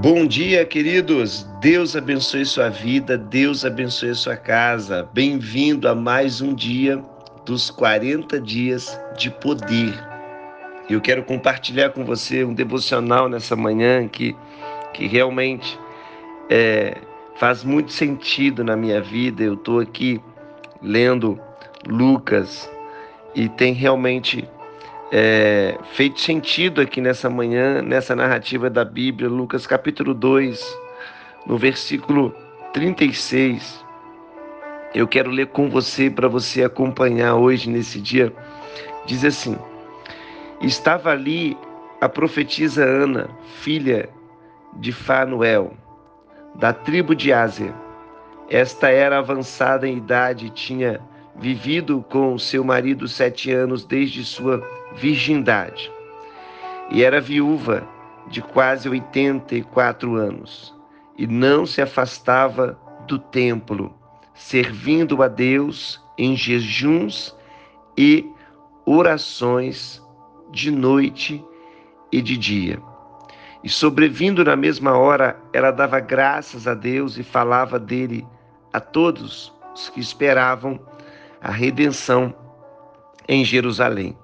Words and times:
Bom 0.00 0.24
dia, 0.28 0.64
queridos. 0.64 1.42
Deus 1.60 1.96
abençoe 1.96 2.46
sua 2.46 2.68
vida, 2.68 3.18
Deus 3.18 3.64
abençoe 3.64 4.14
sua 4.14 4.36
casa. 4.36 5.08
Bem-vindo 5.12 5.88
a 5.88 5.94
mais 5.94 6.40
um 6.40 6.54
dia 6.54 7.02
dos 7.44 7.68
40 7.68 8.40
dias 8.40 8.96
de 9.16 9.28
poder. 9.28 9.92
Eu 10.88 11.00
quero 11.00 11.24
compartilhar 11.24 11.90
com 11.90 12.04
você 12.04 12.44
um 12.44 12.54
devocional 12.54 13.28
nessa 13.28 13.56
manhã 13.56 14.06
que, 14.06 14.36
que 14.94 15.08
realmente 15.08 15.76
é, 16.48 16.98
faz 17.34 17.64
muito 17.64 17.90
sentido 17.92 18.62
na 18.62 18.76
minha 18.76 19.00
vida. 19.00 19.42
Eu 19.42 19.54
estou 19.54 19.80
aqui 19.80 20.22
lendo 20.80 21.40
Lucas 21.88 22.70
e 23.34 23.48
tem 23.48 23.72
realmente 23.72 24.48
é, 25.10 25.78
feito 25.92 26.20
sentido 26.20 26.80
aqui 26.80 27.00
nessa 27.00 27.30
manhã, 27.30 27.80
nessa 27.82 28.14
narrativa 28.14 28.68
da 28.68 28.84
Bíblia, 28.84 29.28
Lucas 29.28 29.66
capítulo 29.66 30.12
2, 30.12 30.78
no 31.46 31.56
versículo 31.56 32.34
36. 32.72 33.84
Eu 34.94 35.06
quero 35.06 35.30
ler 35.30 35.48
com 35.48 35.68
você 35.68 36.10
para 36.10 36.28
você 36.28 36.64
acompanhar 36.64 37.36
hoje 37.36 37.70
nesse 37.70 38.00
dia. 38.00 38.32
Diz 39.06 39.24
assim: 39.24 39.56
Estava 40.60 41.10
ali 41.10 41.56
a 42.00 42.08
profetisa 42.08 42.84
Ana, 42.84 43.28
filha 43.60 44.08
de 44.76 44.92
Fanuel, 44.92 45.72
da 46.54 46.72
tribo 46.72 47.14
de 47.14 47.32
Ásia. 47.32 47.74
Esta 48.50 48.88
era 48.88 49.18
avançada 49.18 49.86
em 49.86 49.96
idade 49.96 50.46
e 50.46 50.50
tinha 50.50 51.00
vivido 51.38 52.04
com 52.08 52.38
seu 52.38 52.64
marido 52.64 53.06
sete 53.06 53.50
anos 53.50 53.84
desde 53.84 54.24
sua 54.24 54.62
virgindade. 54.96 55.90
E 56.90 57.02
era 57.02 57.20
viúva 57.20 57.86
de 58.28 58.42
quase 58.42 58.88
84 58.88 60.16
anos 60.16 60.74
e 61.16 61.26
não 61.26 61.64
se 61.66 61.80
afastava 61.80 62.78
do 63.06 63.18
templo, 63.18 63.94
servindo 64.34 65.22
a 65.22 65.28
Deus 65.28 66.02
em 66.16 66.36
jejuns 66.36 67.34
e 67.96 68.28
orações 68.84 70.02
de 70.50 70.70
noite 70.70 71.44
e 72.12 72.20
de 72.20 72.36
dia. 72.36 72.80
E 73.62 73.68
sobrevindo 73.68 74.44
na 74.44 74.54
mesma 74.54 74.96
hora, 74.96 75.38
ela 75.52 75.70
dava 75.70 75.98
graças 76.00 76.66
a 76.66 76.74
Deus 76.74 77.18
e 77.18 77.22
falava 77.22 77.78
dele 77.78 78.26
a 78.72 78.80
todos 78.80 79.52
os 79.74 79.88
que 79.88 80.00
esperavam 80.00 80.78
a 81.40 81.50
redenção 81.50 82.34
em 83.28 83.44
Jerusalém. 83.44 84.16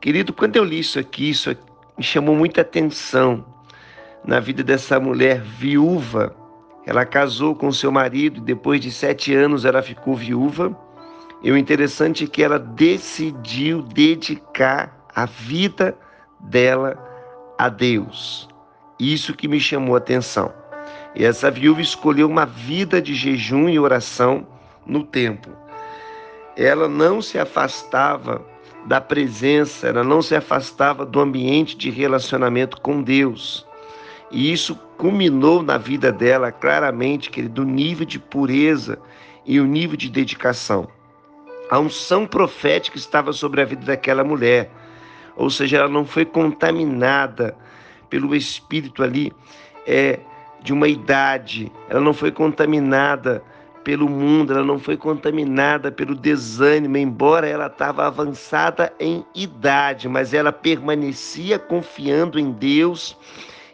Querido, 0.00 0.32
quando 0.32 0.56
eu 0.56 0.64
li 0.64 0.78
isso 0.78 0.98
aqui, 0.98 1.30
isso 1.30 1.56
me 1.96 2.04
chamou 2.04 2.36
muita 2.36 2.60
atenção 2.60 3.44
na 4.24 4.38
vida 4.40 4.62
dessa 4.62 5.00
mulher 5.00 5.40
viúva. 5.40 6.34
Ela 6.86 7.04
casou 7.04 7.54
com 7.54 7.72
seu 7.72 7.90
marido 7.90 8.38
e 8.38 8.42
depois 8.42 8.80
de 8.80 8.90
sete 8.90 9.34
anos 9.34 9.64
ela 9.64 9.82
ficou 9.82 10.14
viúva. 10.14 10.76
E 11.42 11.50
o 11.50 11.56
interessante 11.56 12.24
é 12.24 12.26
que 12.26 12.42
ela 12.42 12.58
decidiu 12.58 13.82
dedicar 13.82 14.96
a 15.14 15.26
vida 15.26 15.96
dela 16.40 16.96
a 17.58 17.68
Deus. 17.68 18.48
Isso 18.98 19.34
que 19.34 19.48
me 19.48 19.60
chamou 19.60 19.94
a 19.94 19.98
atenção. 19.98 20.52
E 21.14 21.24
essa 21.24 21.50
viúva 21.50 21.80
escolheu 21.80 22.28
uma 22.28 22.46
vida 22.46 23.02
de 23.02 23.14
jejum 23.14 23.68
e 23.68 23.78
oração 23.78 24.46
no 24.86 25.04
templo. 25.04 25.56
Ela 26.58 26.88
não 26.88 27.22
se 27.22 27.38
afastava 27.38 28.44
da 28.84 29.00
presença, 29.00 29.86
ela 29.86 30.02
não 30.02 30.20
se 30.20 30.34
afastava 30.34 31.06
do 31.06 31.20
ambiente 31.20 31.76
de 31.76 31.88
relacionamento 31.88 32.80
com 32.80 33.00
Deus. 33.00 33.64
E 34.28 34.52
isso 34.52 34.74
culminou 34.96 35.62
na 35.62 35.78
vida 35.78 36.10
dela 36.10 36.50
claramente, 36.50 37.30
querido, 37.30 37.62
o 37.62 37.64
nível 37.64 38.04
de 38.04 38.18
pureza 38.18 38.98
e 39.46 39.60
o 39.60 39.66
nível 39.66 39.96
de 39.96 40.10
dedicação. 40.10 40.88
A 41.70 41.78
unção 41.78 42.26
profética 42.26 42.96
estava 42.96 43.32
sobre 43.32 43.62
a 43.62 43.64
vida 43.64 43.86
daquela 43.86 44.24
mulher, 44.24 44.68
ou 45.36 45.48
seja, 45.50 45.76
ela 45.76 45.88
não 45.88 46.04
foi 46.04 46.24
contaminada 46.24 47.56
pelo 48.10 48.34
espírito 48.34 49.04
ali 49.04 49.32
é, 49.86 50.18
de 50.60 50.72
uma 50.72 50.88
idade, 50.88 51.70
ela 51.88 52.00
não 52.00 52.12
foi 52.12 52.32
contaminada 52.32 53.44
pelo 53.84 54.08
mundo, 54.08 54.52
ela 54.52 54.64
não 54.64 54.78
foi 54.78 54.96
contaminada 54.96 55.90
pelo 55.90 56.14
desânimo, 56.14 56.96
embora 56.96 57.48
ela 57.48 57.66
estava 57.66 58.06
avançada 58.06 58.92
em 58.98 59.24
idade, 59.34 60.08
mas 60.08 60.34
ela 60.34 60.52
permanecia 60.52 61.58
confiando 61.58 62.38
em 62.38 62.50
Deus 62.52 63.16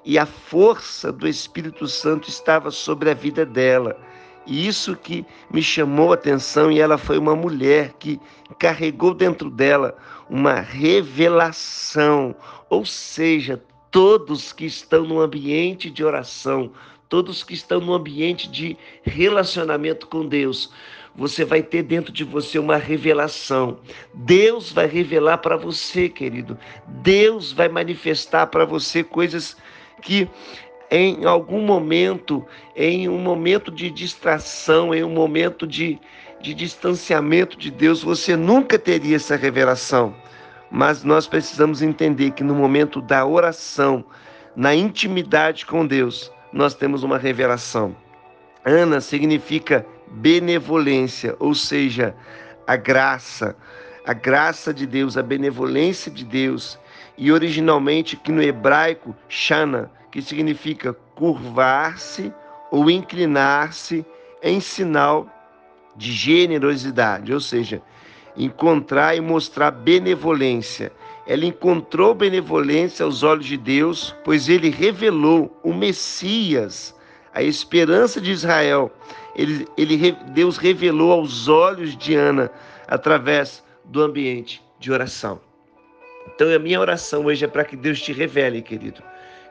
e 0.04 0.18
a 0.18 0.26
força 0.26 1.10
do 1.10 1.26
Espírito 1.26 1.88
Santo 1.88 2.28
estava 2.28 2.70
sobre 2.70 3.10
a 3.10 3.14
vida 3.14 3.46
dela. 3.46 3.96
E 4.46 4.66
isso 4.66 4.94
que 4.94 5.24
me 5.50 5.62
chamou 5.62 6.12
a 6.12 6.14
atenção, 6.14 6.70
e 6.70 6.78
ela 6.78 6.98
foi 6.98 7.16
uma 7.16 7.34
mulher 7.34 7.94
que 7.98 8.20
carregou 8.58 9.14
dentro 9.14 9.50
dela 9.50 9.96
uma 10.28 10.60
revelação, 10.60 12.34
ou 12.68 12.84
seja, 12.84 13.62
todos 13.90 14.52
que 14.52 14.66
estão 14.66 15.04
no 15.04 15.20
ambiente 15.20 15.90
de 15.90 16.04
oração, 16.04 16.72
todos 17.14 17.44
que 17.44 17.54
estão 17.54 17.78
no 17.78 17.94
ambiente 17.94 18.50
de 18.50 18.76
relacionamento 19.04 20.08
com 20.08 20.26
Deus, 20.26 20.72
você 21.14 21.44
vai 21.44 21.62
ter 21.62 21.84
dentro 21.84 22.12
de 22.12 22.24
você 22.24 22.58
uma 22.58 22.76
revelação. 22.76 23.78
Deus 24.12 24.72
vai 24.72 24.88
revelar 24.88 25.38
para 25.38 25.56
você, 25.56 26.08
querido. 26.08 26.58
Deus 26.88 27.52
vai 27.52 27.68
manifestar 27.68 28.48
para 28.48 28.64
você 28.64 29.04
coisas 29.04 29.56
que 30.02 30.28
em 30.90 31.24
algum 31.24 31.60
momento, 31.60 32.44
em 32.74 33.08
um 33.08 33.20
momento 33.20 33.70
de 33.70 33.92
distração, 33.92 34.92
em 34.92 35.04
um 35.04 35.10
momento 35.10 35.68
de, 35.68 36.00
de 36.40 36.52
distanciamento 36.52 37.56
de 37.56 37.70
Deus, 37.70 38.02
você 38.02 38.34
nunca 38.34 38.76
teria 38.76 39.14
essa 39.14 39.36
revelação. 39.36 40.12
Mas 40.68 41.04
nós 41.04 41.28
precisamos 41.28 41.80
entender 41.80 42.32
que 42.32 42.42
no 42.42 42.56
momento 42.56 43.00
da 43.00 43.24
oração, 43.24 44.04
na 44.56 44.74
intimidade 44.74 45.64
com 45.64 45.86
Deus, 45.86 46.33
nós 46.54 46.72
temos 46.72 47.02
uma 47.02 47.18
revelação. 47.18 47.96
Ana 48.64 49.00
significa 49.00 49.84
benevolência, 50.06 51.34
ou 51.40 51.52
seja, 51.52 52.14
a 52.64 52.76
graça, 52.76 53.56
a 54.06 54.12
graça 54.12 54.72
de 54.72 54.86
Deus, 54.86 55.18
a 55.18 55.22
benevolência 55.22 56.10
de 56.12 56.24
Deus. 56.24 56.78
E 57.18 57.32
originalmente, 57.32 58.16
que 58.16 58.30
no 58.30 58.40
hebraico, 58.40 59.14
shana, 59.28 59.90
que 60.12 60.22
significa 60.22 60.92
curvar-se 61.16 62.32
ou 62.70 62.88
inclinar-se 62.88 64.06
em 64.40 64.60
sinal 64.60 65.28
de 65.96 66.12
generosidade, 66.12 67.32
ou 67.32 67.40
seja, 67.40 67.82
encontrar 68.36 69.16
e 69.16 69.20
mostrar 69.20 69.72
benevolência. 69.72 70.92
Ela 71.26 71.46
encontrou 71.46 72.14
benevolência 72.14 73.04
aos 73.04 73.22
olhos 73.22 73.46
de 73.46 73.56
Deus, 73.56 74.14
pois 74.24 74.48
ele 74.48 74.68
revelou 74.68 75.58
o 75.62 75.72
Messias, 75.72 76.94
a 77.32 77.42
esperança 77.42 78.20
de 78.20 78.30
Israel. 78.30 78.92
Ele, 79.34 79.66
ele, 79.76 80.12
Deus 80.28 80.56
revelou 80.56 81.12
aos 81.12 81.48
olhos 81.48 81.96
de 81.96 82.14
Ana 82.14 82.50
através 82.86 83.64
do 83.84 84.02
ambiente 84.02 84.62
de 84.78 84.92
oração. 84.92 85.40
Então, 86.34 86.54
a 86.54 86.58
minha 86.58 86.80
oração 86.80 87.24
hoje 87.24 87.44
é 87.44 87.48
para 87.48 87.64
que 87.64 87.76
Deus 87.76 88.00
te 88.00 88.12
revele, 88.12 88.60
querido 88.60 89.02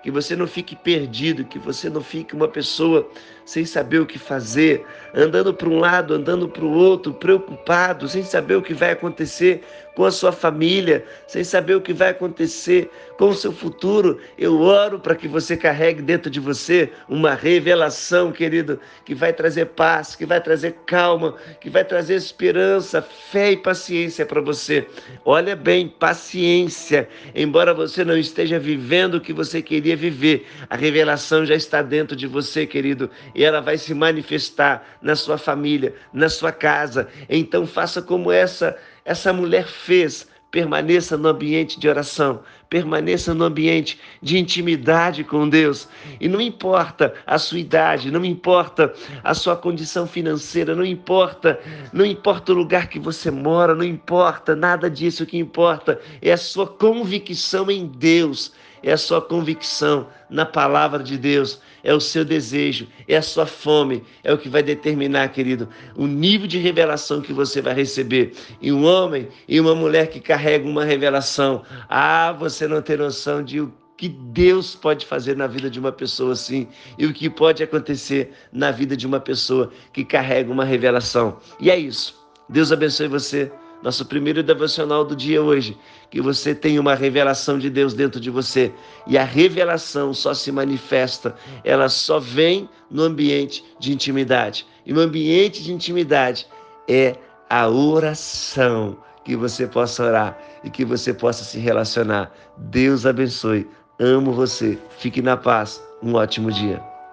que 0.04 0.12
você 0.12 0.36
não 0.36 0.46
fique 0.46 0.76
perdido, 0.76 1.46
que 1.46 1.58
você 1.58 1.90
não 1.90 2.02
fique 2.02 2.36
uma 2.36 2.48
pessoa 2.48 3.10
sem 3.46 3.66
saber 3.66 4.00
o 4.00 4.06
que 4.06 4.20
fazer, 4.20 4.86
andando 5.14 5.54
para 5.54 5.70
um 5.70 5.80
lado, 5.80 6.14
andando 6.14 6.48
para 6.48 6.64
o 6.64 6.72
outro, 6.72 7.14
preocupado, 7.14 8.08
sem 8.08 8.24
saber 8.24 8.56
o 8.56 8.62
que 8.62 8.74
vai 8.74 8.92
acontecer 8.92 9.64
com 9.96 10.06
a 10.06 10.12
sua 10.12 10.32
família, 10.32 11.06
sem 11.28 11.44
saber 11.44 11.76
o 11.76 11.82
que 11.82 11.94
vai 11.94 12.10
acontecer 12.10 12.90
com 13.18 13.30
o 13.30 13.36
seu 13.36 13.52
futuro. 13.52 14.20
Eu 14.38 14.60
oro 14.60 15.00
para 15.00 15.16
que 15.16 15.28
você 15.28 15.56
carregue 15.56 16.02
dentro 16.02 16.32
de 16.32 16.40
você 16.40 16.90
uma 17.08 17.36
revelação, 17.36 18.32
querido, 18.32 18.80
que 19.06 19.14
vai 19.14 19.32
trazer 19.32 19.68
paz, 19.68 20.16
que 20.16 20.26
vai 20.26 20.42
trazer 20.42 20.76
calma, 20.86 21.36
que 21.62 21.70
vai 21.70 21.86
trazer 21.86 22.16
esperança, 22.16 23.02
fé 23.02 23.52
e 23.52 23.58
paciência 23.58 24.26
para 24.26 24.42
você. 24.42 24.88
Olha 25.24 25.56
bem, 25.56 25.88
paciência, 25.88 27.08
embora 27.36 27.74
você 27.74 28.04
não 28.04 28.18
esteja 28.18 28.58
vivendo 28.58 29.16
o 29.16 29.22
que 29.22 29.34
você 29.34 29.62
queria 29.62 29.93
viver, 29.96 30.48
a 30.70 30.76
revelação 30.76 31.46
já 31.46 31.56
está 31.56 31.82
dentro 31.82 32.16
de 32.16 32.28
você, 32.28 32.66
querido, 32.66 33.10
e 33.34 33.44
ela 33.44 33.62
vai 33.62 33.78
se 33.78 33.94
manifestar 33.94 34.86
na 35.02 35.16
sua 35.16 35.38
família, 35.38 35.96
na 36.14 36.30
sua 36.30 36.52
casa. 36.52 37.08
Então 37.30 37.66
faça 37.66 38.02
como 38.02 38.32
essa 38.32 38.78
essa 39.06 39.34
mulher 39.34 39.68
fez. 39.68 40.32
Permaneça 40.52 41.18
no 41.18 41.30
ambiente 41.30 41.80
de 41.80 41.90
oração, 41.90 42.44
permaneça 42.74 43.36
no 43.36 43.44
ambiente 43.44 44.00
de 44.20 44.36
intimidade 44.36 45.24
com 45.24 45.48
Deus. 45.48 45.88
E 46.20 46.28
não 46.28 46.42
importa 46.42 47.14
a 47.24 47.38
sua 47.38 47.60
idade, 47.60 48.10
não 48.10 48.26
importa 48.26 48.92
a 49.24 49.36
sua 49.36 49.56
condição 49.56 50.08
financeira, 50.08 50.74
não 50.74 50.84
importa, 50.84 51.60
não 51.94 52.04
importa 52.04 52.52
o 52.52 52.56
lugar 52.56 52.88
que 52.88 52.98
você 52.98 53.30
mora, 53.30 53.76
não 53.76 53.84
importa 53.84 54.56
nada 54.56 54.90
disso. 54.90 55.22
O 55.22 55.28
que 55.28 55.38
importa 55.38 56.02
é 56.20 56.32
a 56.32 56.38
sua 56.38 56.66
convicção 56.66 57.70
em 57.70 57.86
Deus 57.86 58.52
é 58.84 58.92
a 58.92 58.98
sua 58.98 59.22
convicção 59.22 60.08
na 60.30 60.46
palavra 60.46 61.02
de 61.02 61.18
Deus, 61.18 61.62
é 61.84 61.94
o 61.94 62.02
seu 62.02 62.26
desejo, 62.26 62.88
é 63.08 63.16
a 63.16 63.22
sua 63.22 63.46
fome, 63.46 64.04
é 64.24 64.34
o 64.34 64.38
que 64.38 64.50
vai 64.50 64.62
determinar, 64.62 65.30
querido, 65.30 65.70
o 65.96 66.06
nível 66.06 66.48
de 66.48 66.58
revelação 66.58 67.22
que 67.22 67.32
você 67.32 67.62
vai 67.62 67.74
receber. 67.74 68.34
E 68.62 68.74
um 68.74 68.84
homem 68.84 69.30
e 69.48 69.60
uma 69.60 69.74
mulher 69.74 70.08
que 70.10 70.20
carregam 70.20 70.70
uma 70.70 70.84
revelação, 70.84 71.64
ah, 71.88 72.34
você 72.34 72.63
não 72.68 72.82
tem 72.82 72.98
noção 72.98 73.44
de 73.44 73.62
o 73.62 73.74
que 73.98 74.10
Deus 74.10 74.76
pode 74.76 75.06
fazer 75.06 75.36
na 75.38 75.48
vida 75.48 75.70
de 75.70 75.80
uma 75.80 75.92
pessoa 75.92 76.34
assim 76.34 76.68
e 76.98 77.06
o 77.06 77.14
que 77.14 77.30
pode 77.30 77.64
acontecer 77.64 78.32
na 78.52 78.72
vida 78.72 78.98
de 78.98 79.06
uma 79.06 79.20
pessoa 79.20 79.72
que 79.94 80.04
carrega 80.04 80.52
uma 80.52 80.66
revelação. 80.66 81.38
E 81.60 81.70
é 81.70 81.78
isso. 81.78 82.16
Deus 82.50 82.72
abençoe 82.72 83.08
você 83.08 83.52
nosso 83.84 84.06
primeiro 84.06 84.42
devocional 84.42 85.04
do 85.04 85.14
dia 85.14 85.44
hoje, 85.44 85.78
que 86.10 86.22
você 86.22 86.56
tenha 86.56 86.80
uma 86.80 86.96
revelação 86.96 87.60
de 87.60 87.70
Deus 87.70 87.94
dentro 87.94 88.20
de 88.20 88.30
você. 88.30 88.72
E 89.06 89.18
a 89.18 89.26
revelação 89.26 90.14
só 90.14 90.34
se 90.34 90.52
manifesta, 90.54 91.36
ela 91.66 91.90
só 91.90 92.18
vem 92.18 92.70
no 92.90 93.04
ambiente 93.04 93.64
de 93.80 93.92
intimidade. 93.92 94.66
E 94.86 94.94
no 94.94 95.02
ambiente 95.02 95.62
de 95.62 95.74
intimidade 95.74 96.48
é 96.88 97.18
a 97.50 97.68
oração, 97.68 98.98
que 99.24 99.36
você 99.36 99.68
possa 99.68 100.04
orar 100.04 100.38
e 100.64 100.70
que 100.70 100.86
você 100.86 101.14
possa 101.14 101.44
se 101.44 101.60
relacionar. 101.60 102.32
Deus 102.58 103.06
abençoe. 103.06 103.70
Amo 104.00 104.34
você. 104.34 104.78
Fique 104.98 105.22
na 105.22 105.38
paz. 105.38 105.82
Um 106.02 106.16
ótimo 106.16 106.52
dia. 106.52 106.93